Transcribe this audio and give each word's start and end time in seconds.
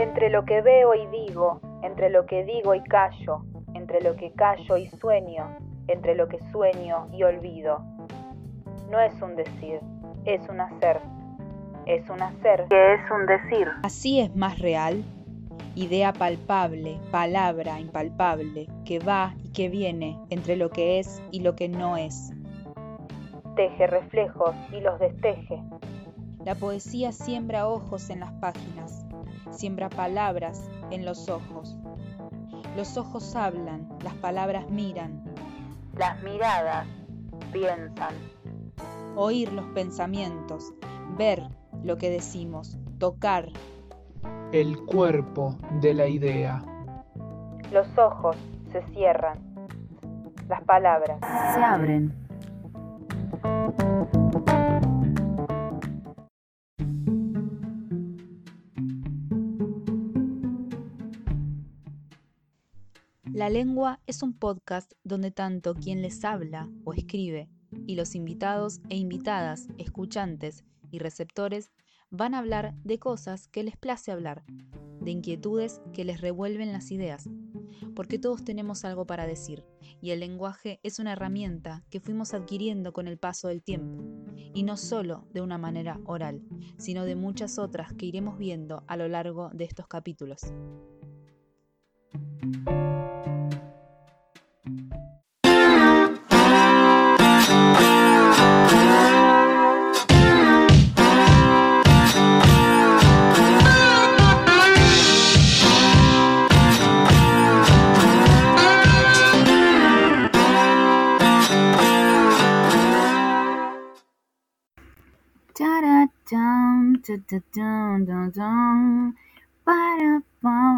Entre 0.00 0.30
lo 0.30 0.46
que 0.46 0.62
veo 0.62 0.94
y 0.94 1.06
digo, 1.08 1.60
entre 1.82 2.08
lo 2.08 2.24
que 2.24 2.42
digo 2.42 2.74
y 2.74 2.82
callo, 2.84 3.44
entre 3.74 4.00
lo 4.00 4.16
que 4.16 4.32
callo 4.32 4.78
y 4.78 4.86
sueño, 4.86 5.54
entre 5.88 6.14
lo 6.14 6.26
que 6.26 6.38
sueño 6.50 7.06
y 7.12 7.22
olvido. 7.22 7.84
No 8.90 8.98
es 8.98 9.20
un 9.20 9.36
decir, 9.36 9.78
es 10.24 10.48
un 10.48 10.62
hacer. 10.62 11.02
Es 11.84 12.08
un 12.08 12.22
hacer 12.22 12.64
que 12.70 12.94
es 12.94 13.10
un 13.10 13.26
decir. 13.26 13.68
Así 13.82 14.20
es 14.20 14.34
más 14.34 14.58
real. 14.58 15.04
Idea 15.74 16.14
palpable, 16.14 16.98
palabra 17.10 17.78
impalpable, 17.78 18.68
que 18.86 19.00
va 19.00 19.34
y 19.44 19.52
que 19.52 19.68
viene 19.68 20.18
entre 20.30 20.56
lo 20.56 20.70
que 20.70 20.98
es 20.98 21.22
y 21.30 21.40
lo 21.40 21.54
que 21.56 21.68
no 21.68 21.98
es. 21.98 22.32
Teje 23.54 23.86
reflejos 23.86 24.54
y 24.72 24.80
los 24.80 24.98
desteje. 24.98 25.62
La 26.46 26.54
poesía 26.54 27.12
siembra 27.12 27.68
ojos 27.68 28.08
en 28.08 28.20
las 28.20 28.32
páginas, 28.32 29.04
siembra 29.50 29.88
palabras 29.88 30.70
en 30.90 31.04
los 31.04 31.28
ojos. 31.28 31.76
Los 32.76 32.96
ojos 32.96 33.34
hablan, 33.34 33.88
las 34.04 34.14
palabras 34.14 34.68
miran. 34.70 35.24
Las 35.96 36.22
miradas 36.22 36.86
piensan. 37.52 38.14
Oír 39.16 39.52
los 39.52 39.66
pensamientos, 39.66 40.72
ver 41.16 41.48
lo 41.82 41.96
que 41.96 42.10
decimos, 42.10 42.78
tocar. 42.98 43.48
El 44.52 44.84
cuerpo 44.84 45.56
de 45.80 45.94
la 45.94 46.06
idea. 46.06 46.62
Los 47.72 47.86
ojos 47.98 48.36
se 48.70 48.82
cierran. 48.92 49.38
Las 50.48 50.62
palabras 50.62 51.18
se 51.54 51.62
abren. 51.62 52.19
La 63.40 63.48
lengua 63.48 64.00
es 64.06 64.22
un 64.22 64.34
podcast 64.34 64.92
donde 65.02 65.30
tanto 65.30 65.74
quien 65.74 66.02
les 66.02 66.26
habla 66.26 66.68
o 66.84 66.92
escribe 66.92 67.48
y 67.86 67.94
los 67.94 68.14
invitados 68.14 68.82
e 68.90 68.98
invitadas, 68.98 69.68
escuchantes 69.78 70.62
y 70.90 70.98
receptores 70.98 71.70
van 72.10 72.34
a 72.34 72.40
hablar 72.40 72.74
de 72.84 72.98
cosas 72.98 73.48
que 73.48 73.62
les 73.62 73.78
place 73.78 74.12
hablar, 74.12 74.44
de 75.00 75.12
inquietudes 75.12 75.80
que 75.94 76.04
les 76.04 76.20
revuelven 76.20 76.70
las 76.70 76.90
ideas, 76.90 77.30
porque 77.96 78.18
todos 78.18 78.44
tenemos 78.44 78.84
algo 78.84 79.06
para 79.06 79.26
decir, 79.26 79.64
y 80.02 80.10
el 80.10 80.20
lenguaje 80.20 80.78
es 80.82 80.98
una 80.98 81.12
herramienta 81.12 81.82
que 81.88 82.00
fuimos 82.00 82.34
adquiriendo 82.34 82.92
con 82.92 83.08
el 83.08 83.16
paso 83.16 83.48
del 83.48 83.62
tiempo, 83.62 84.04
y 84.52 84.64
no 84.64 84.76
solo 84.76 85.26
de 85.32 85.40
una 85.40 85.56
manera 85.56 85.98
oral, 86.04 86.42
sino 86.76 87.06
de 87.06 87.16
muchas 87.16 87.58
otras 87.58 87.94
que 87.94 88.04
iremos 88.04 88.36
viendo 88.36 88.84
a 88.86 88.98
lo 88.98 89.08
largo 89.08 89.48
de 89.54 89.64
estos 89.64 89.86
capítulos. 89.86 90.42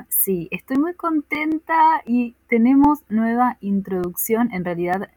Sí, 0.08 0.48
estoy 0.50 0.78
muy 0.78 0.94
contenta 0.94 2.02
y 2.06 2.36
tenemos 2.48 3.00
nueva 3.08 3.56
introducción. 3.60 4.52
En 4.52 4.64
realidad 4.64 5.10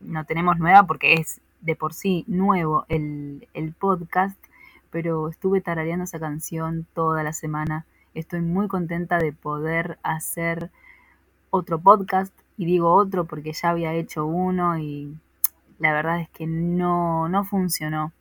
no 0.00 0.24
tenemos 0.24 0.58
nueva 0.58 0.84
porque 0.84 1.14
es 1.14 1.40
de 1.60 1.76
por 1.76 1.94
sí 1.94 2.24
nuevo 2.26 2.84
el, 2.88 3.46
el 3.54 3.72
podcast, 3.72 4.36
pero 4.90 5.28
estuve 5.28 5.60
tarareando 5.60 6.04
esa 6.04 6.18
canción 6.18 6.86
toda 6.94 7.22
la 7.22 7.32
semana. 7.32 7.86
Estoy 8.14 8.40
muy 8.40 8.66
contenta 8.66 9.18
de 9.18 9.32
poder 9.32 9.98
hacer 10.02 10.70
otro 11.50 11.78
podcast 11.78 12.34
y 12.56 12.64
digo 12.64 12.92
otro 12.92 13.26
porque 13.26 13.52
ya 13.52 13.70
había 13.70 13.94
hecho 13.94 14.26
uno 14.26 14.78
y 14.78 15.16
la 15.78 15.92
verdad 15.92 16.20
es 16.20 16.28
que 16.30 16.46
no, 16.46 17.28
no 17.28 17.44
funcionó. 17.44 18.12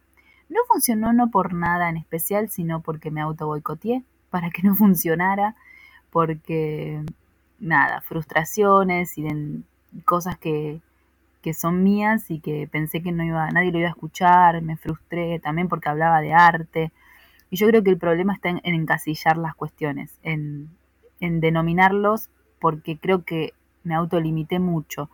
No 0.51 0.59
funcionó 0.67 1.13
no 1.13 1.31
por 1.31 1.53
nada 1.53 1.87
en 1.87 1.95
especial, 1.95 2.49
sino 2.49 2.81
porque 2.81 3.09
me 3.09 3.21
auto 3.21 3.47
boicoteé 3.47 4.03
para 4.29 4.49
que 4.49 4.63
no 4.63 4.75
funcionara, 4.75 5.55
porque 6.09 7.01
nada, 7.59 8.01
frustraciones 8.01 9.17
y 9.17 9.25
cosas 10.03 10.37
que, 10.37 10.81
que 11.41 11.53
son 11.53 11.83
mías 11.83 12.29
y 12.29 12.41
que 12.41 12.67
pensé 12.69 13.01
que 13.01 13.13
no 13.13 13.23
iba, 13.23 13.49
nadie 13.51 13.71
lo 13.71 13.79
iba 13.79 13.87
a 13.87 13.91
escuchar, 13.91 14.61
me 14.61 14.75
frustré 14.75 15.39
también 15.39 15.69
porque 15.69 15.87
hablaba 15.87 16.19
de 16.19 16.33
arte. 16.33 16.91
Y 17.49 17.55
yo 17.55 17.67
creo 17.67 17.81
que 17.81 17.91
el 17.91 17.97
problema 17.97 18.33
está 18.33 18.49
en, 18.49 18.59
encasillar 18.63 19.37
las 19.37 19.55
cuestiones, 19.55 20.19
en, 20.21 20.69
en 21.21 21.39
denominarlos, 21.39 22.29
porque 22.59 22.97
creo 22.97 23.23
que 23.23 23.53
me 23.85 23.95
autolimité 23.95 24.59
mucho 24.59 25.09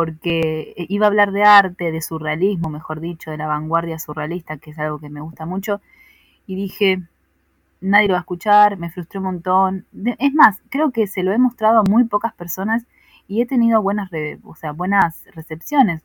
porque 0.00 0.72
eh, 0.78 0.86
iba 0.88 1.04
a 1.04 1.08
hablar 1.08 1.30
de 1.30 1.42
arte, 1.42 1.92
de 1.92 2.00
surrealismo, 2.00 2.70
mejor 2.70 3.00
dicho, 3.00 3.30
de 3.30 3.36
la 3.36 3.46
vanguardia 3.46 3.98
surrealista, 3.98 4.56
que 4.56 4.70
es 4.70 4.78
algo 4.78 4.98
que 4.98 5.10
me 5.10 5.20
gusta 5.20 5.44
mucho, 5.44 5.82
y 6.46 6.56
dije, 6.56 7.02
nadie 7.82 8.08
lo 8.08 8.14
va 8.14 8.20
a 8.20 8.22
escuchar, 8.22 8.78
me 8.78 8.88
frustré 8.88 9.18
un 9.18 9.24
montón. 9.26 9.86
Es 10.18 10.32
más, 10.32 10.62
creo 10.70 10.90
que 10.90 11.06
se 11.06 11.22
lo 11.22 11.32
he 11.32 11.38
mostrado 11.38 11.80
a 11.80 11.82
muy 11.82 12.04
pocas 12.04 12.32
personas 12.32 12.86
y 13.28 13.42
he 13.42 13.46
tenido 13.46 13.82
buenas, 13.82 14.08
o 14.42 14.54
sea, 14.54 14.72
buenas 14.72 15.22
recepciones, 15.34 16.00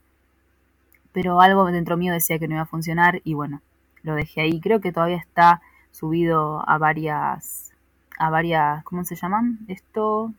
pero 1.13 1.39
algo 1.39 1.63
dentro 1.71 1.95
mío 1.95 2.11
decía 2.11 2.37
que 2.37 2.49
no 2.49 2.55
iba 2.55 2.63
a 2.63 2.65
funcionar 2.65 3.21
y 3.23 3.33
bueno, 3.33 3.61
lo 4.03 4.13
dejé 4.15 4.41
ahí. 4.41 4.59
Creo 4.59 4.81
que 4.81 4.91
todavía 4.91 5.19
está 5.19 5.61
subido 5.91 6.67
a 6.67 6.77
varias, 6.77 7.71
a 8.19 8.29
varias, 8.29 8.83
¿cómo 8.83 9.05
se 9.05 9.15
llaman? 9.15 9.59
Esto, 9.69 10.33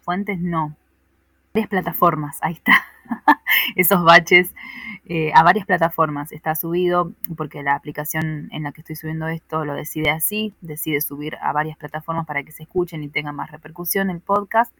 fuentes, 0.00 0.38
no, 0.38 0.76
varias 1.54 1.70
plataformas, 1.70 2.38
ahí 2.40 2.54
está, 2.54 2.84
esos 3.76 4.02
baches, 4.02 4.52
eh, 5.06 5.30
a 5.36 5.44
varias 5.44 5.66
plataformas 5.66 6.32
está 6.32 6.56
subido, 6.56 7.12
porque 7.36 7.62
la 7.62 7.76
aplicación 7.76 8.48
en 8.50 8.64
la 8.64 8.72
que 8.72 8.80
estoy 8.80 8.96
subiendo 8.96 9.28
esto 9.28 9.64
lo 9.64 9.74
decide 9.74 10.10
así, 10.10 10.52
decide 10.62 11.00
subir 11.00 11.36
a 11.40 11.52
varias 11.52 11.76
plataformas 11.76 12.26
para 12.26 12.42
que 12.42 12.50
se 12.50 12.64
escuchen 12.64 13.04
y 13.04 13.08
tenga 13.08 13.30
más 13.30 13.52
repercusión 13.52 14.10
el 14.10 14.18
podcast. 14.18 14.74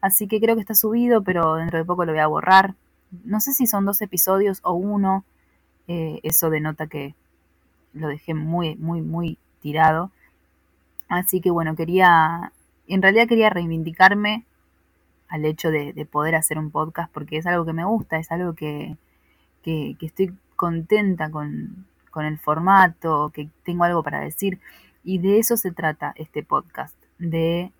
Así 0.00 0.26
que 0.26 0.40
creo 0.40 0.56
que 0.56 0.60
está 0.60 0.74
subido, 0.74 1.22
pero 1.22 1.54
dentro 1.54 1.78
de 1.78 1.84
poco 1.84 2.04
lo 2.04 2.10
voy 2.10 2.20
a 2.20 2.26
borrar. 2.26 2.74
No 3.22 3.38
sé 3.38 3.52
si 3.52 3.68
son 3.68 3.84
dos 3.84 4.02
episodios 4.02 4.58
o 4.64 4.72
uno, 4.72 5.24
eh, 5.86 6.18
eso 6.24 6.50
denota 6.50 6.88
que 6.88 7.14
lo 7.92 8.08
dejé 8.08 8.34
muy, 8.34 8.74
muy, 8.74 9.02
muy 9.02 9.38
tirado. 9.60 10.10
Así 11.08 11.40
que 11.40 11.52
bueno, 11.52 11.76
quería, 11.76 12.52
en 12.88 13.02
realidad 13.02 13.28
quería 13.28 13.50
reivindicarme 13.50 14.44
al 15.28 15.44
hecho 15.44 15.70
de, 15.70 16.06
poder 16.10 16.34
hacer 16.34 16.58
un 16.58 16.70
podcast 16.70 17.12
porque 17.12 17.36
es 17.36 17.46
algo 17.46 17.64
que 17.64 17.72
me 17.72 17.84
gusta, 17.84 18.18
es 18.18 18.30
algo 18.32 18.54
que, 18.54 18.96
estoy 19.64 20.34
contenta 20.56 21.30
con, 21.30 21.86
con, 22.10 22.24
el 22.24 22.38
formato, 22.38 23.30
que 23.34 23.48
tengo 23.64 23.84
algo 23.84 24.02
para 24.02 24.20
decir. 24.20 24.58
Y 25.04 25.18
de 25.18 25.38
eso 25.38 25.56
se 25.56 25.72
trata 25.72 26.12
este 26.16 26.42
podcast, 26.42 26.96
de 27.18 27.72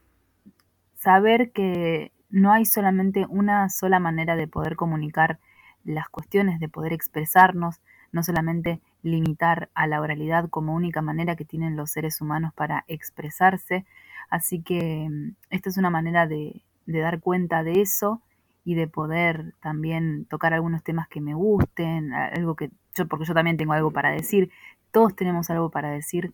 saber 0.97 1.51
que 1.53 2.13
no 2.31 2.53
hay 2.53 2.67
solamente 2.67 3.27
una 3.29 3.69
sola 3.71 3.99
manera 3.99 4.37
de 4.37 4.47
poder 4.47 4.77
comunicar 4.77 5.39
las 5.85 6.09
cuestiones, 6.09 6.61
de 6.61 6.69
poder 6.69 6.93
expresarnos, 6.93 7.81
no 8.13 8.23
solamente 8.23 8.81
limitar 9.03 9.71
a 9.75 9.87
la 9.87 10.01
oralidad 10.01 10.49
como 10.49 10.75
única 10.75 11.03
manera 11.03 11.37
que 11.37 11.45
tienen 11.45 11.77
los 11.77 11.91
seres 11.91 12.21
humanos 12.21 12.53
para 12.55 12.85
expresarse. 12.89 13.87
Así 14.29 14.61
que 14.61 15.09
mm, 15.09 15.37
esta 15.51 15.71
es 15.71 15.79
una 15.79 15.91
manera 15.91 16.27
de, 16.27 16.63
de 16.93 17.01
dar 17.01 17.21
cuenta 17.21 17.63
de 17.63 17.83
eso 17.83 18.23
y 18.65 18.75
de 18.75 18.89
poder 18.89 19.55
también 19.61 20.25
tocar 20.25 20.55
algunos 20.55 20.83
temas 20.83 21.07
que 21.09 21.21
me 21.21 21.35
gusten, 21.35 22.15
algo 22.15 22.57
que 22.57 22.71
yo, 22.95 23.07
porque 23.07 23.27
yo 23.27 23.35
también 23.35 23.59
tengo 23.59 23.75
algo 23.75 23.91
para 23.91 24.11
decir, 24.11 24.51
todos 24.91 25.15
tenemos 25.15 25.51
algo 25.51 25.71
para 25.71 25.91
decir 25.91 26.33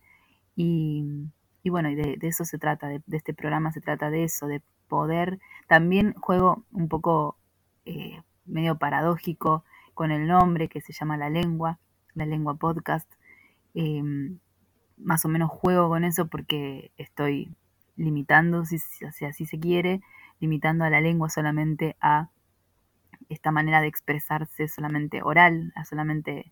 y, 0.55 1.27
y 1.61 1.69
bueno, 1.69 1.89
y 1.89 1.95
de, 1.95 2.17
eso 2.21 2.45
se 2.45 2.57
trata, 2.57 2.87
de, 2.87 3.01
este 3.11 3.33
programa 3.33 3.73
se 3.73 3.81
trata 3.81 4.09
de 4.09 4.23
eso, 4.23 4.47
de 4.47 4.61
poder, 4.87 5.39
también 5.67 6.13
juego 6.13 6.63
un 6.71 6.87
poco 6.87 7.37
eh, 7.85 8.21
medio 8.45 8.77
paradójico 8.77 9.65
con 9.93 10.11
el 10.11 10.25
nombre 10.25 10.69
que 10.69 10.79
se 10.79 10.93
llama 10.93 11.17
La 11.17 11.29
Lengua, 11.29 11.79
La 12.13 12.25
Lengua 12.25 12.55
Podcast, 12.55 13.11
em, 13.73 14.39
más 14.97 15.25
o 15.25 15.27
menos 15.27 15.51
juego 15.51 15.89
con 15.89 16.05
eso 16.05 16.27
porque 16.27 16.91
estoy 16.97 17.53
limitando, 17.97 18.63
si, 18.63 18.79
si 18.79 19.25
así 19.25 19.45
se 19.45 19.59
quiere, 19.59 20.01
limitando 20.39 20.85
a 20.85 20.89
la 20.89 21.01
lengua 21.01 21.29
solamente 21.29 21.95
a 22.01 22.29
esta 23.29 23.51
manera 23.51 23.81
de 23.81 23.87
expresarse 23.87 24.67
solamente 24.67 25.21
oral, 25.23 25.73
a 25.75 25.85
solamente 25.85 26.51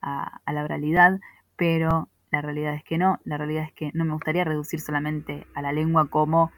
a, 0.00 0.40
la 0.52 0.64
oralidad, 0.64 1.20
pero 1.56 2.08
la 2.30 2.42
realidad 2.42 2.74
es 2.74 2.82
que 2.82 2.98
no, 2.98 3.20
la 3.24 3.38
realidad 3.38 3.64
es 3.64 3.72
que 3.72 3.90
no 3.94 4.04
me 4.04 4.12
gustaría 4.12 4.44
reducir 4.44 4.80
solamente 4.80 5.46
a 5.54 5.62
la 5.62 5.72
lengua 5.72 6.08
como 6.08 6.50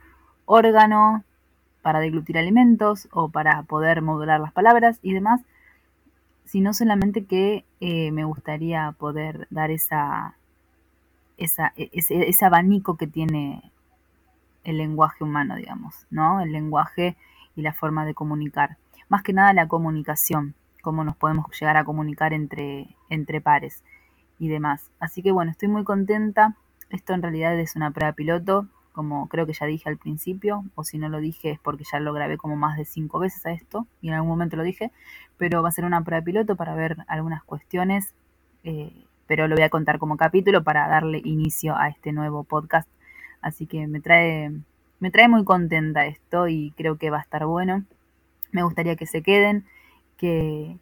órgano 0.47 1.25
para 1.83 2.01
deglutir 2.01 2.39
alimentos 2.39 3.09
o 3.13 3.29
para 3.29 3.63
poder 3.65 4.01
modular 4.01 4.41
las 4.41 4.53
palabras 4.53 4.99
y 5.03 5.13
demás, 5.13 5.43
sino 6.45 6.73
solamente 6.73 7.25
que 7.25 7.65
eh, 7.81 8.13
me 8.13 8.25
gustaría 8.25 8.93
poder 8.93 9.47
dar 9.51 9.71
esa, 9.71 10.37
esa, 11.37 11.73
e, 11.77 11.91
ese, 11.93 12.29
ese 12.29 12.45
abanico 12.45 12.97
que 12.97 13.07
tiene 13.07 13.73
el 14.65 14.79
lenguaje 14.79 15.23
humano, 15.23 15.57
digamos, 15.57 16.07
¿no? 16.11 16.41
El 16.41 16.53
lenguaje 16.53 17.17
y 17.55 17.63
la 17.63 17.73
forma 17.73 18.05
de 18.05 18.15
comunicar. 18.15 18.77
Más 19.09 19.23
que 19.23 19.33
nada 19.33 19.53
la 19.53 19.69
comunicación, 19.69 20.55
cómo 20.83 21.05
nos 21.05 21.17
podemos 21.17 21.47
llegar 21.59 21.77
a 21.77 21.85
comunicar 21.85 22.33
entre, 22.33 22.97
entre 23.09 23.41
pares 23.41 23.85
y 24.39 24.49
demás. 24.49 24.91
Así 24.99 25.23
que 25.23 25.33
bueno, 25.33 25.51
estoy 25.51 25.69
muy 25.69 25.85
contenta. 25.85 26.57
Esto 26.91 27.15
en 27.15 27.23
realidad 27.23 27.59
es 27.59 27.77
una 27.77 27.91
prueba 27.91 28.13
piloto, 28.13 28.69
como 28.93 29.29
creo 29.29 29.45
que 29.47 29.53
ya 29.53 29.67
dije 29.67 29.89
al 29.89 29.99
principio, 29.99 30.65
o 30.77 30.85
si 30.85 30.99
no 30.99 31.09
lo 31.09 31.19
dije 31.19 31.51
es 31.51 31.59
porque 31.59 31.85
ya 31.91 31.99
lo 31.99 32.13
grabé 32.13 32.37
como 32.37 32.55
más 32.55 32.77
de 32.77 32.85
cinco 32.85 33.19
veces 33.19 33.45
a 33.45 33.51
esto, 33.51 33.89
y 34.01 34.09
en 34.09 34.15
algún 34.15 34.31
momento 34.31 34.57
lo 34.57 34.63
dije, 34.63 34.93
pero 35.37 35.63
va 35.63 35.71
a 35.71 35.73
ser 35.73 35.85
una 35.85 36.05
prueba 36.05 36.25
piloto 36.25 36.55
para 36.55 36.77
ver 36.77 36.99
algunas 37.09 37.43
cuestiones, 37.43 38.15
eh, 38.63 39.05
pero 39.27 39.49
lo 39.49 39.57
voy 39.57 39.65
a 39.65 39.71
contar 39.71 39.99
como 39.99 40.17
capítulo 40.17 40.63
para 40.63 40.87
darle 40.87 41.21
inicio 41.25 41.77
a 41.77 41.89
este 41.89 42.13
nuevo 42.13 42.45
podcast. 42.45 42.89
Así 43.45 43.67
que 43.67 43.87
me 43.87 44.01
trae, 44.01 44.51
me 45.01 45.11
trae 45.11 45.29
muy 45.29 45.45
contenta 45.45 46.07
esto 46.07 46.49
y 46.49 46.73
creo 46.79 46.97
que 46.97 47.11
va 47.11 47.19
a 47.19 47.21
estar 47.21 47.45
bueno. 47.45 47.85
Me 48.53 48.63
gustaría 48.63 48.97
que 48.97 49.05
se 49.05 49.23
queden, 49.23 49.67
que, 50.17 50.79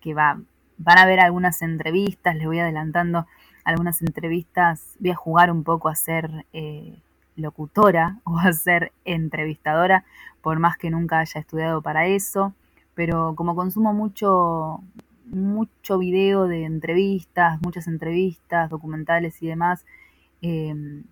que 0.00 0.12
va, 0.12 0.40
van 0.76 0.98
a 0.98 1.06
ver 1.06 1.20
algunas 1.20 1.62
entrevistas, 1.62 2.34
les 2.34 2.46
voy 2.46 2.58
adelantando 2.58 3.28
algunas 3.62 4.02
entrevistas, 4.02 4.96
voy 4.98 5.10
a 5.10 5.14
jugar 5.14 5.52
un 5.52 5.62
poco 5.62 5.88
a 5.88 5.94
ser 5.94 6.44
eh, 6.52 6.98
locutora 7.36 8.18
o 8.24 8.40
a 8.40 8.52
ser 8.52 8.90
entrevistadora, 9.04 10.04
por 10.42 10.58
más 10.58 10.76
que 10.76 10.90
nunca 10.90 11.20
haya 11.20 11.40
estudiado 11.40 11.80
para 11.80 12.08
eso, 12.08 12.54
pero 12.94 13.36
como 13.36 13.54
consumo 13.54 13.94
mucho, 13.94 14.80
mucho 15.26 15.98
video 15.98 16.48
de 16.48 16.64
entrevistas, 16.64 17.60
muchas 17.62 17.86
entrevistas, 17.86 18.68
documentales 18.68 19.40
y 19.44 19.46
demás, 19.46 19.86
em, 20.42 21.04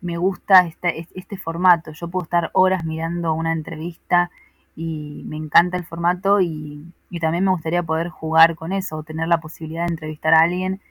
me 0.00 0.16
gusta 0.16 0.66
este, 0.66 1.08
este 1.14 1.36
formato. 1.36 1.92
Yo 1.92 2.08
puedo 2.08 2.24
estar 2.24 2.50
horas 2.52 2.84
mirando 2.84 3.34
una 3.34 3.52
entrevista 3.52 4.30
y 4.74 5.22
me 5.26 5.36
encanta 5.36 5.76
el 5.76 5.84
formato 5.84 6.40
y, 6.40 6.92
también 7.20 7.44
me 7.44 7.50
gustaría 7.50 7.82
poder 7.82 8.10
jugar 8.10 8.56
con 8.56 8.72
eso, 8.72 8.98
o 8.98 9.02
tener 9.02 9.26
la 9.26 9.40
posibilidad 9.40 9.86
de 9.86 9.92
entrevistar 9.92 10.34
a 10.34 10.42
alguien 10.42 10.82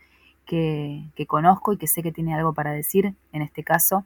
que, 0.48 1.04
que, 1.16 1.28
conozco 1.28 1.72
y 1.72 1.78
que 1.78 1.86
sé 1.86 2.02
que 2.02 2.12
tiene 2.12 2.34
algo 2.34 2.54
para 2.54 2.72
decir, 2.72 3.14
en 3.32 3.42
este 3.44 3.64
caso. 3.64 4.06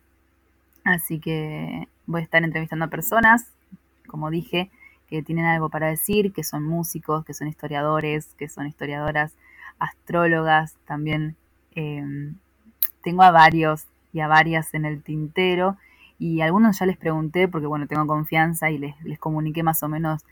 Así 0.83 1.19
que 1.19 1.87
voy 2.07 2.21
a 2.21 2.23
estar 2.25 2.43
entrevistando 2.43 2.85
a 2.85 2.89
personas, 2.89 3.53
como 4.07 4.29
dije, 4.29 4.69
que 5.07 5.23
tienen 5.23 5.45
algo 5.45 5.69
para 5.69 5.87
decir, 5.87 6.33
que 6.33 6.43
son 6.43 6.63
músicos, 6.63 7.23
que 7.23 7.33
son 7.33 7.47
historiadores, 7.47 8.35
que 8.37 8.49
son 8.49 8.67
historiadoras, 8.67 9.33
astrólogas, 9.79 10.75
también 10.85 11.37
em, 11.73 12.35
tengo 13.01 13.23
a 13.23 13.31
varios 13.31 13.85
y 14.13 14.19
a 14.21 14.27
varias 14.27 14.73
en 14.73 14.85
el 14.85 15.03
tintero 15.03 15.77
y 16.17 16.41
algunos 16.41 16.79
ya 16.79 16.85
les 16.85 16.97
pregunté 16.97 17.47
porque 17.47 17.67
bueno, 17.67 17.88
tengo 17.88 18.06
confianza 18.06 18.69
y 18.69 18.77
les, 18.77 19.01
les 19.03 19.19
comuniqué 19.19 19.63
más 19.63 19.81
o 19.83 19.89
menos 19.89 20.25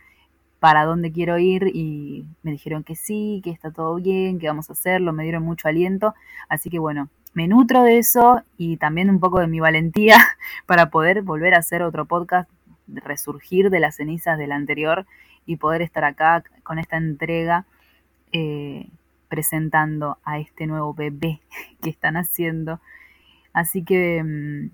para 0.59 0.85
dónde 0.85 1.12
quiero 1.12 1.38
ir 1.38 1.71
y 1.74 2.25
me 2.44 2.51
dijeron 2.51 2.83
que 2.83 2.95
sí, 2.95 3.41
que 3.44 3.51
está 3.51 3.71
todo 3.71 3.95
bien, 3.95 4.39
que 4.39 4.47
vamos 4.47 4.69
a 4.69 4.74
hacerlo, 4.74 5.13
me 5.13 5.24
dieron 5.24 5.44
mucho 5.44 5.68
aliento, 5.68 6.15
así 6.50 6.69
que 6.69 6.79
bueno, 6.79 7.09
me 7.33 7.47
nutro 7.47 7.83
de 7.83 8.00
eso 8.00 8.41
y 8.57 8.77
también 8.77 9.09
un 9.09 9.19
poco 9.19 9.39
de 9.39 9.47
mi 9.47 9.59
valentía 9.59 10.18
para 10.65 10.89
poder 10.89 11.21
volver 11.21 11.53
a 11.53 11.59
hacer 11.59 11.83
otro 11.83 12.06
podcast, 12.06 12.50
resurgir 12.88 13.69
de 13.69 13.79
las 13.79 13.97
cenizas 13.97 14.38
del 14.38 14.51
anterior 14.51 15.06
y 15.45 15.57
poder 15.57 15.81
estar 15.81 16.03
acá 16.03 16.44
con 16.63 16.79
esta 16.79 16.97
entrega 16.97 17.65
eh, 18.31 18.89
presentando 19.29 20.18
a 20.24 20.39
este 20.39 20.68
nuevo 20.68 20.94
bebé 20.94 21.41
que 21.81 21.89
están 21.89 22.18
haciendo. 22.18 22.81
Así 23.57 23.83
que 23.83 24.24
mm, 24.24 24.69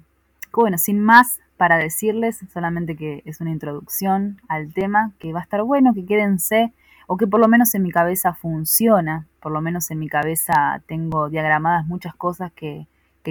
bueno, 0.51 0.77
sin 0.77 0.99
más 0.99 1.39
para 1.55 1.77
decirles, 1.77 2.41
solamente 2.51 2.97
que 2.97 3.23
es 3.23 3.39
una 3.39 3.51
introducción 3.51 4.41
al 4.49 4.73
tema, 4.73 5.13
que 5.19 5.31
va 5.31 5.39
a 5.39 5.43
estar 5.43 5.63
bueno, 5.63 5.93
que 5.93 6.05
quédense, 6.05 6.73
o 7.07 7.15
que 7.15 7.25
por 7.25 7.39
lo 7.39 7.47
menos 7.47 7.73
en 7.75 7.83
mi 7.83 7.91
cabeza 7.91 8.33
funciona, 8.33 9.25
por 9.39 9.53
lo 9.53 9.61
menos 9.61 9.89
en 9.89 9.99
mi 9.99 10.09
cabeza 10.09 10.81
tengo 10.85 11.29
diagramadas 11.29 11.85
muchas 11.85 12.13
cosas 12.13 12.51
que, 12.51 12.87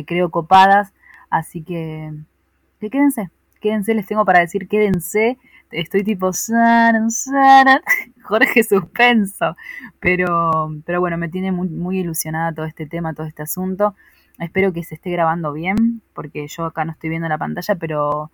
creo 0.07 0.31
copadas, 0.31 0.95
así 1.29 1.63
que, 1.63 2.15
que 2.81 2.89
quédense, 2.89 3.29
quédense, 3.61 3.93
les 3.93 4.07
tengo 4.07 4.25
para 4.25 4.41
decir, 4.41 4.69
quédense, 4.69 5.37
estoy 5.71 6.03
tipo 6.03 6.31
Jorge 8.23 8.65
suspenso, 8.65 9.55
pero, 10.01 10.71
pero 10.87 11.01
bueno, 11.01 11.19
me 11.19 11.29
tiene 11.29 11.53
muy, 11.53 11.69
muy 11.69 11.99
ilusionada 11.99 12.55
todo 12.55 12.65
este 12.65 12.87
tema, 12.87 13.13
todo 13.13 13.27
este 13.27 13.43
asunto. 13.43 13.95
Espero 14.43 14.73
que 14.73 14.83
se 14.83 14.97
esté 14.97 15.11
grabando 15.11 15.53
bien, 15.53 16.03
porque 16.15 16.49
yo 16.49 16.65
acá 16.65 16.85
no 16.85 16.93
estoy 16.93 17.11
viendo 17.11 17.29
la 17.29 17.39
pantalla, 17.39 17.77
pero 17.77 18.33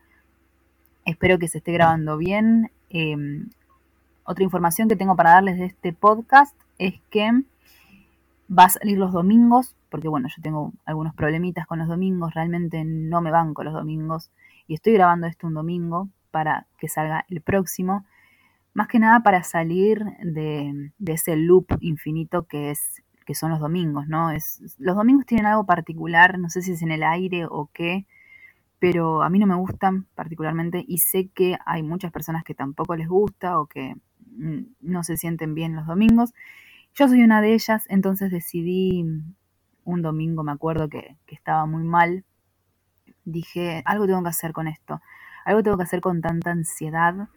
espero 1.05 1.38
que 1.38 1.49
se 1.49 1.58
esté 1.58 1.72
grabando 1.72 2.16
bien. 2.16 2.70
Em, 2.88 3.50
otra 4.25 4.43
información 4.43 4.88
que 4.88 4.96
tengo 4.96 5.16
para 5.16 5.32
darles 5.32 5.58
de 5.58 5.66
este 5.66 5.93
podcast 5.93 6.56
es 6.78 6.94
que 7.10 7.31
va 8.50 8.64
a 8.64 8.70
salir 8.70 8.96
los 8.96 9.12
domingos, 9.12 9.76
porque 9.90 10.08
bueno, 10.08 10.28
yo 10.34 10.43
tengo 10.43 10.72
algunos 10.87 11.14
problemitas 11.14 11.66
con 11.66 11.78
los 11.78 11.88
domingos, 11.88 12.32
realmente 12.32 12.84
no 12.84 13.20
me 13.20 13.31
banco 13.31 13.62
los 13.62 13.75
domingos 13.75 14.31
y 14.66 14.75
estoy 14.75 14.94
grabando 14.94 15.26
esto 15.26 15.46
un 15.46 15.54
domingo 15.54 16.08
para 16.31 16.66
que 16.78 16.88
salga 16.88 17.26
el 17.28 17.43
próximo, 17.43 18.06
más 18.72 18.88
que 18.88 18.99
nada 18.99 19.20
para 19.22 19.43
salir 19.43 20.04
de, 20.22 20.90
de 20.99 21.12
ese 21.12 21.37
loop 21.37 21.66
infinito 21.81 22.44
que 22.44 22.70
es 22.70 23.02
que 23.28 23.34
son 23.34 23.50
los 23.50 23.60
domingos, 23.60 24.08
¿no? 24.08 24.30
Es, 24.30 24.75
los 24.78 24.96
domingos 24.96 25.26
tienen 25.26 25.44
algo 25.44 25.66
particular, 25.66 26.38
no 26.38 26.48
sé 26.48 26.62
si 26.62 26.72
es 26.72 26.80
en 26.80 26.90
el 26.92 27.02
aire 27.02 27.44
o 27.44 27.69
qué, 27.75 28.06
pero 28.78 29.22
a 29.22 29.28
mí 29.28 29.38
no 29.38 29.46
me 29.46 29.54
gustan 29.54 30.06
particularmente 30.14 30.82
y 30.88 30.96
sé 30.96 31.28
que 31.28 31.58
hay 31.66 31.82
muchas 31.82 32.10
personas 32.10 32.42
que 32.42 32.54
tampoco 32.54 32.96
les 32.96 33.06
gusta 33.06 33.60
o 33.60 33.66
que 33.66 33.96
mm, 34.34 34.60
no 34.80 35.04
se 35.04 35.19
sienten 35.19 35.54
bien 35.54 35.76
los 35.76 35.86
domingos. 35.86 36.32
Yo 36.94 37.06
soy 37.06 37.22
una 37.22 37.42
de 37.42 37.52
ellas, 37.52 37.84
entonces 37.90 38.30
decidí 38.30 39.04
un 39.84 40.00
domingo, 40.00 40.42
me 40.42 40.52
acuerdo 40.52 40.88
que, 40.88 41.19
que 41.26 41.34
estaba 41.34 41.66
muy 41.66 41.85
mal, 41.85 42.25
dije, 43.26 43.82
algo 43.85 44.06
tengo 44.06 44.23
que 44.23 44.30
hacer 44.30 44.54
con 44.54 44.68
esto, 44.68 45.02
algo 45.44 45.62
tengo 45.62 45.76
que 45.76 45.82
hacer 45.82 46.00
con 46.00 46.23
tanta 46.23 46.50
ansiedad 46.50 47.28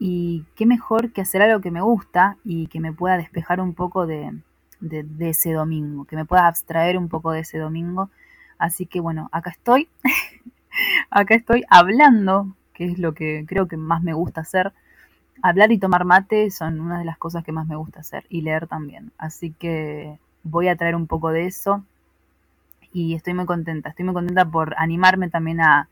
y 0.00 0.46
qué 0.56 0.66
mejor 0.66 1.12
que 1.12 1.20
hacer 1.20 1.42
algo 1.42 1.60
que 1.60 1.70
me 1.70 1.80
gusta 1.80 2.38
y 2.42 2.66
que 2.66 2.80
me 2.80 2.92
pueda 2.92 3.16
despejar 3.16 3.60
un 3.60 3.74
poco 3.74 4.04
de, 4.08 4.32
de, 4.80 5.06
ese 5.20 5.52
domingo, 5.52 6.04
que 6.04 6.16
me 6.16 6.24
pueda 6.24 6.46
abstraer 6.46 6.98
un 6.98 7.08
poco 7.08 7.32
de 7.32 7.40
ese 7.40 7.58
domingo. 7.58 8.10
Así 8.58 8.86
que 8.86 9.00
bueno, 9.00 9.28
acá 9.32 9.50
estoy, 9.50 9.88
acá 11.10 11.34
estoy 11.34 11.64
hablando, 11.68 12.54
que 12.74 12.86
es 12.86 12.98
lo 12.98 13.14
que 13.14 13.44
creo 13.46 13.68
que 13.68 13.76
más 13.76 14.02
me 14.02 14.12
gusta 14.12 14.42
hacer. 14.42 14.72
Hablar 15.42 15.70
y 15.70 15.78
tomar 15.78 16.04
mate 16.04 16.50
son 16.50 16.80
una 16.80 16.98
de 16.98 17.04
las 17.04 17.18
cosas 17.18 17.44
que 17.44 17.52
más 17.52 17.66
me 17.66 17.76
gusta 17.76 18.00
hacer 18.00 18.24
y 18.28 18.42
leer 18.42 18.66
también. 18.66 19.12
Así 19.18 19.52
que 19.52 20.18
voy 20.42 20.68
a 20.68 20.76
traer 20.76 20.96
un 20.96 21.06
poco 21.06 21.30
de 21.30 21.46
eso 21.46 21.84
y 22.92 23.14
estoy 23.14 23.34
muy 23.34 23.46
contenta. 23.46 23.90
Estoy 23.90 24.04
muy 24.04 24.14
contenta 24.14 24.44
por 24.44 24.74
animarme 24.78 25.28
también 25.28 25.60
a, 25.60 25.88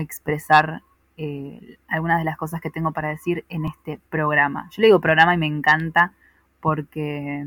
expresar 0.00 0.82
eh, 1.16 1.78
algunas 1.88 2.18
de 2.18 2.24
las 2.24 2.36
cosas 2.36 2.60
que 2.60 2.68
tengo 2.68 2.92
para 2.92 3.08
decir 3.08 3.46
en 3.48 3.64
este 3.64 3.98
programa. 4.10 4.68
Yo 4.70 4.82
le 4.82 4.88
digo 4.88 5.00
programa 5.00 5.34
y 5.34 5.38
me 5.38 5.46
encanta 5.46 6.12
porque 6.60 7.46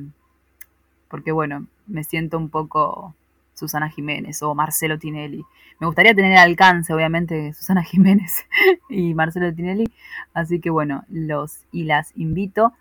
porque 1.11 1.33
bueno, 1.33 1.67
me 1.87 2.05
siento 2.05 2.37
un 2.37 2.49
poco 2.49 3.13
Susana 3.53 3.89
Jiménez 3.89 4.41
o 4.41 4.55
Marcelo 4.55 4.97
Tinelli. 4.97 5.43
Me 5.79 5.85
gustaría 5.85 6.15
tener 6.15 6.37
alcance, 6.37 6.93
obviamente, 6.93 7.53
Susana 7.53 7.83
Jiménez 7.91 8.45
y 8.89 9.13
Marcelo 9.13 9.53
Tinelli. 9.53 9.91
Así 10.33 10.61
que 10.61 10.69
bueno, 10.69 11.03
los 11.09 11.65
y 11.71 11.83
las 11.83 12.13
invito 12.15 12.71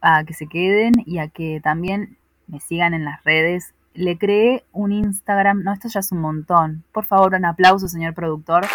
a 0.00 0.24
que 0.24 0.32
se 0.32 0.46
queden 0.46 0.94
y 1.04 1.18
a 1.18 1.28
que 1.28 1.60
también 1.62 2.16
me 2.46 2.58
sigan 2.58 2.94
en 2.94 3.04
las 3.04 3.22
redes. 3.22 3.74
Le 3.92 4.18
creé 4.18 4.64
un 4.72 4.90
Instagram, 4.90 5.62
no, 5.62 5.72
esto 5.72 5.88
ya 5.88 6.00
es 6.00 6.10
un 6.10 6.20
montón. 6.20 6.84
Por 6.90 7.04
favor, 7.04 7.34
un 7.34 7.44
aplauso, 7.44 7.86
señor 7.86 8.14
productor. 8.14 8.66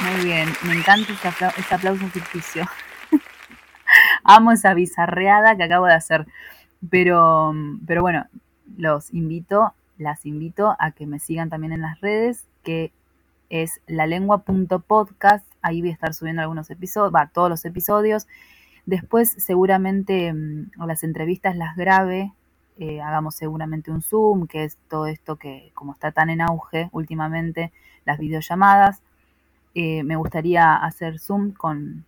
Muy 0.00 0.24
bien, 0.24 0.48
me 0.66 0.72
encanta 0.72 1.12
este, 1.12 1.28
este 1.58 1.74
aplauso 1.74 2.06
ficticio. 2.08 2.64
Amo 4.24 4.50
esa 4.50 4.74
bizarreada 4.74 5.56
que 5.56 5.64
acabo 5.64 5.86
de 5.86 5.94
hacer. 5.94 6.26
Pero, 6.90 7.54
pero 7.86 8.02
bueno, 8.02 8.26
los 8.76 9.12
invito, 9.12 9.74
las 9.98 10.26
invito 10.26 10.74
a 10.78 10.90
que 10.92 11.06
me 11.06 11.18
sigan 11.18 11.48
también 11.48 11.72
en 11.72 11.82
las 11.82 12.00
redes, 12.00 12.46
que 12.62 12.92
es 13.50 13.80
lalengua.podcast. 13.86 15.46
Ahí 15.62 15.80
voy 15.80 15.90
a 15.90 15.94
estar 15.94 16.14
subiendo 16.14 16.42
algunos 16.42 16.70
episodios, 16.70 17.14
va, 17.14 17.28
todos 17.28 17.50
los 17.50 17.64
episodios. 17.64 18.26
Después 18.86 19.30
seguramente 19.30 20.32
mm, 20.32 20.70
las 20.86 21.04
entrevistas 21.04 21.56
las 21.56 21.76
grabe 21.76 22.32
eh, 22.78 23.00
hagamos 23.02 23.34
seguramente 23.34 23.90
un 23.90 24.02
Zoom, 24.02 24.46
que 24.46 24.64
es 24.64 24.78
todo 24.88 25.06
esto 25.06 25.36
que 25.36 25.70
como 25.74 25.92
está 25.92 26.10
tan 26.12 26.30
en 26.30 26.40
auge 26.40 26.88
últimamente, 26.92 27.72
las 28.04 28.18
videollamadas. 28.18 29.02
Eh, 29.74 30.02
me 30.04 30.16
gustaría 30.16 30.74
hacer 30.76 31.18
Zoom 31.18 31.52
con 31.52 32.04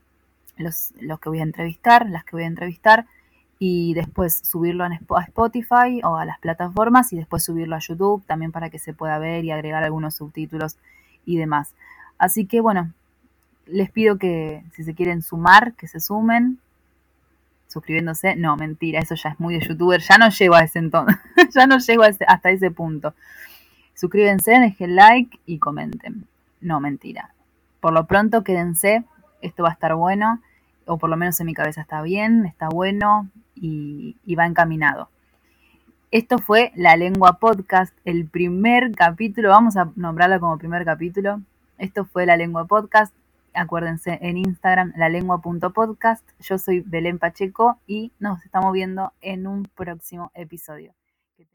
los, 0.57 0.93
los 1.00 1.21
que 1.21 1.28
voy 1.28 1.40
a 1.40 1.43
entrevistar, 1.43 2.09
las 2.09 2.25
que 2.25 2.37
voy 2.37 2.45
a 2.45 2.49
entrevistar, 2.49 3.07
y 3.66 3.94
después 3.94 4.42
subirlo 4.44 4.85
a 4.85 5.23
Spotify 5.23 6.02
o 6.04 6.18
a 6.18 6.26
las 6.26 6.38
plataformas 6.38 7.14
y 7.14 7.16
después 7.16 7.42
subirlo 7.42 7.76
a 7.76 7.78
YouTube 7.78 8.23
también 8.26 8.52
para 8.52 8.68
que 8.68 8.78
se 8.78 8.92
pueda 8.92 9.18
ver 9.18 9.42
y 9.47 9.52
agregar 9.52 9.83
algunos 9.83 10.16
subtítulos 10.16 10.76
y 11.25 11.38
demás. 11.38 11.73
Así 12.18 12.44
que 12.44 12.61
bueno, 12.61 12.92
les 13.64 13.90
pido 13.90 14.18
que 14.18 14.62
si 14.75 14.85
se 14.85 14.94
quieren 14.94 15.23
sumar, 15.23 15.73
que 15.76 15.88
se 15.88 15.99
sumen, 15.99 16.59
suscribiéndose. 17.68 18.37
No, 18.37 18.54
mentira, 18.59 19.00
eso 19.00 19.14
ya 19.14 19.30
es 19.30 19.40
muy 19.40 19.54
de 19.54 19.66
youtuber, 19.66 20.02
ya 20.02 20.18
no 20.18 20.28
llego 20.28 20.56
a 20.56 20.61
ese 20.61 20.80
entonces, 20.80 21.16
ya 21.54 21.66
no 21.66 21.78
llego 21.78 22.02
hasta 22.02 22.50
ese 22.50 22.71
punto. 22.71 23.14
Suscríbense, 23.94 24.61
dejen 24.61 24.94
like 24.94 25.38
y 25.47 25.59
comenten. 25.59 26.26
No, 26.61 26.80
mentira. 26.80 27.33
Por 27.80 27.94
lo 27.94 28.06
pronto 28.06 28.44
quédense, 28.44 29.04
esto 29.40 29.62
va 29.62 29.71
a 29.71 29.73
estar 29.73 29.94
bueno, 29.94 30.42
o 30.87 30.99
por 30.99 31.11
lo 31.11 31.17
menos 31.17 31.38
en 31.41 31.47
mi 31.47 31.55
cabeza 31.55 31.81
está 31.81 32.03
bien, 32.03 32.47
está 32.47 32.69
bueno 32.69 33.29
y, 33.55 34.17
va 34.35 34.47
encaminado. 34.47 35.09
Esto 36.11 36.38
fue 36.38 36.73
La 36.76 36.97
Lengua 36.97 37.38
Podcast, 37.41 37.97
el 38.05 38.26
primer 38.26 38.93
capítulo, 38.93 39.49
vamos 39.49 39.76
a 39.76 39.91
nombrarlo 39.97 40.38
como 40.41 40.59
primer 40.59 40.85
capítulo. 40.85 41.41
Esto 41.79 42.05
fue 42.05 42.25
La 42.26 42.37
Lengua 42.37 42.67
Podcast, 42.67 43.14
acuérdense 43.53 44.19
en 44.23 44.37
Instagram, 44.37 44.93
lalengua.podcast. 44.97 46.29
Yo 46.41 46.59
soy 46.59 46.81
Belén 46.81 47.19
Pacheco 47.19 47.79
y 47.87 48.12
nos 48.19 48.45
estamos 48.45 48.73
viendo 48.73 49.12
en 49.21 49.47
un 49.47 49.64
próximo 49.75 50.31
episodio. 50.35 50.95